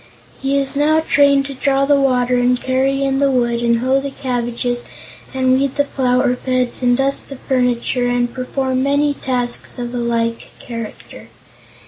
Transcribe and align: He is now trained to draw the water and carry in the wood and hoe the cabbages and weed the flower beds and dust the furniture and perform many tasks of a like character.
He 0.41 0.57
is 0.57 0.75
now 0.75 0.99
trained 0.99 1.45
to 1.45 1.53
draw 1.53 1.85
the 1.85 1.95
water 2.01 2.33
and 2.35 2.59
carry 2.59 3.03
in 3.03 3.19
the 3.19 3.29
wood 3.29 3.61
and 3.61 3.81
hoe 3.81 4.01
the 4.01 4.09
cabbages 4.09 4.83
and 5.31 5.53
weed 5.59 5.75
the 5.75 5.85
flower 5.85 6.33
beds 6.33 6.81
and 6.81 6.97
dust 6.97 7.29
the 7.29 7.35
furniture 7.35 8.07
and 8.07 8.33
perform 8.33 8.81
many 8.81 9.13
tasks 9.13 9.77
of 9.77 9.93
a 9.93 9.97
like 9.99 10.49
character. 10.57 11.27